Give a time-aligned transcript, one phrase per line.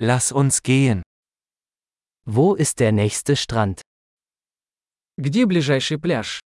[0.00, 1.02] Lass uns gehen.
[2.24, 3.82] Wo ist der nächste Strand?
[5.16, 6.38] Где ближайший пляж?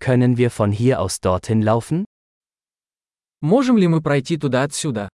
[0.00, 2.04] Können wir von hier aus dorthin laufen?
[3.42, 5.08] Можем ли мы пройти туда отсюда?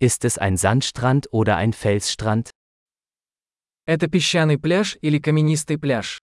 [0.00, 2.50] Ist es ein Sandstrand oder ein Felsstrand?
[3.86, 6.18] Это песчаный пляж или каменистый пляж?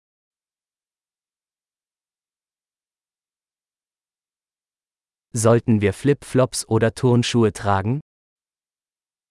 [5.32, 8.00] Sollten wir Flip-Flops oder Turnschuhe tragen?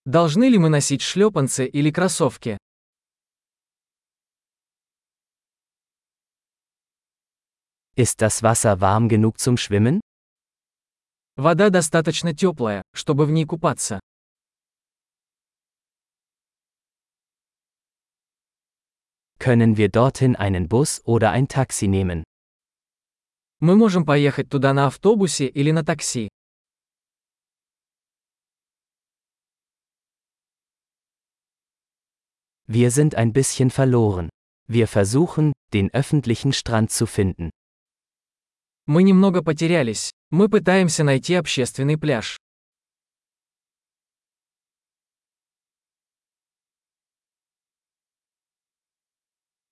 [0.05, 2.57] Должны ли мы носить шлепанцы или кроссовки?
[7.95, 9.99] Ist das Wasser warm genug zum Schwimmen?
[11.35, 13.99] Вода достаточно теплая, чтобы в ней купаться.
[19.39, 22.23] Können wir dorthin einen Bus oder ein Taxi nehmen?
[23.61, 26.29] Мы можем поехать туда на автобусе или на такси.
[32.67, 34.29] Wir sind ein bisschen verloren.
[34.67, 37.49] Wir versuchen, den öffentlichen Strand zu finden.
[38.85, 40.11] Мы немного потерялись.
[40.29, 42.37] Мы пытаемся найти общественный пляж.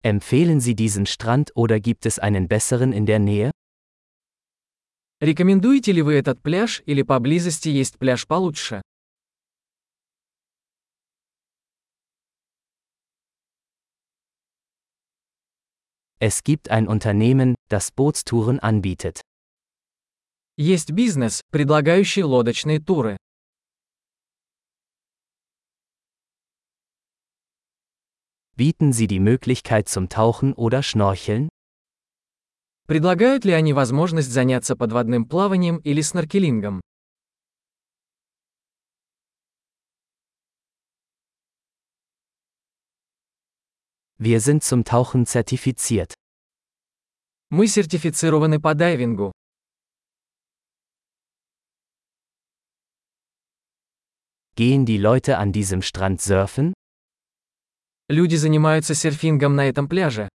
[0.02, 3.52] Empfehlen Sie diesen Strand oder gibt es einen besseren in der Nähe?
[5.21, 8.81] Рекомендуете ли вы этот пляж или поблизости есть пляж получше?
[16.19, 19.21] Es gibt ein Unternehmen, das Bootstouren anbietet.
[20.57, 23.19] Есть бизнес, предлагающий лодочные туры.
[28.57, 31.51] Bieten Sie die Möglichkeit zum Tauchen oder Schnorcheln?
[32.91, 36.81] Предлагают ли они возможность заняться подводным плаванием или сноркелингом?
[44.19, 46.15] Wir sind zum Tauchen zertifiziert.
[47.51, 49.31] Мы сертифицированы по дайвингу.
[54.57, 56.75] Gehen die Leute an diesem Strand surfen?
[58.09, 60.29] Люди занимаются серфингом на этом пляже.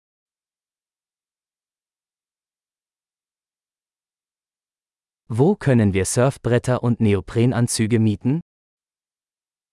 [5.32, 8.42] Wo können wir Surfbretter und Neoprenanzüge mieten?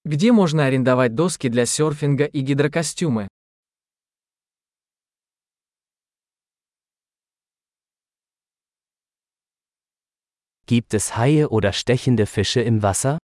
[0.05, 3.29] Где можно арендовать доски для серфинга и гидрокостюмы?
[10.67, 13.19] Gibt es Haie oder stechende Fische im Wasser?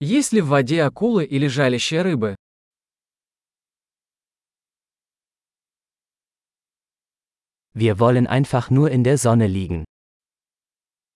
[0.00, 2.36] Есть ли в воде акулы или жалящие рыбы?
[7.74, 9.84] Wir wollen einfach nur in der Sonne liegen.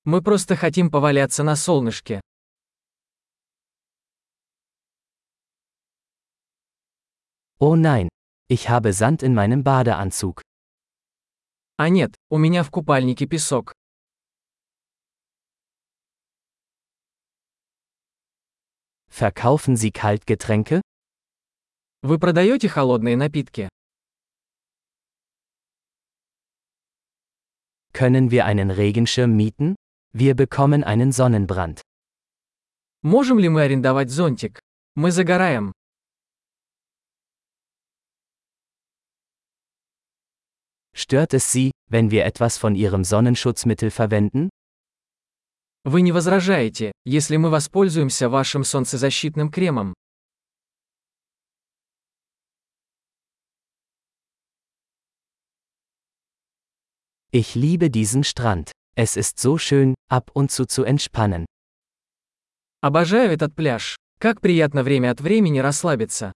[0.05, 2.21] Мы просто хотим поваляться на солнышке.
[7.59, 8.07] Oh nein,
[8.49, 10.41] ich habe Sand in meinem Badeanzug.
[11.77, 13.73] А нет, у меня в купальнике песок.
[19.09, 20.81] Verkaufen Sie Kaltgetränke?
[22.01, 23.67] Вы продаете холодные напитки?
[27.91, 29.75] Können wir einen Regenschirm mieten?
[30.12, 31.82] Wir bekommen einen Sonnenbrand.
[33.02, 34.60] Можем ли мы арендовать зонтик?
[34.94, 35.72] Мы загораем.
[40.94, 44.48] Stört es Sie, wenn wir etwas von Ihrem Sonnenschutzmittel verwenden?
[45.84, 49.92] Вы не возражаете, если мы воспользуемся вашим солнцезащитным кремом?
[57.32, 58.70] Ich liebe diesen Strand.
[59.01, 61.45] Es ist so schön, ab und zu zu entspannen.
[62.81, 63.95] Обожаю этот пляж.
[64.19, 66.33] Как приятно время от времени расслабиться.